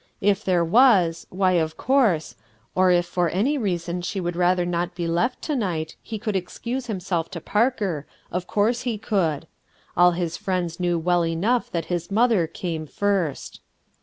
If 0.19 0.43
there 0.43 0.65
was, 0.65 1.27
why 1.29 1.51
of 1.61 1.77
course— 1.77 2.33
or 2.73 2.89
if 2.89 3.05
for 3.05 3.29
any 3.29 3.55
reason 3.59 4.01
sho 4.01 4.23
would 4.23 4.35
rather 4.35 4.65
not 4.65 4.95
be 4.95 5.05
left 5.07 5.43
to 5.43 5.55
night, 5.55 5.95
he 6.01 6.17
could 6.17 6.35
excuse 6.35 6.87
himself 6.87 7.29
to 7.29 7.39
Parker,— 7.39 8.07
of 8.31 8.47
course 8.47 8.81
he 8.81 8.97
could. 8.97 9.45
All 9.95 10.13
his 10.13 10.37
friends 10.37 10.79
knew 10.79 10.97
well 10.97 11.23
enough 11.23 11.69
that 11.69 11.91
Ms 11.91 12.09
mother 12.09 12.47
came 12.47 12.87
first. 12.87 13.61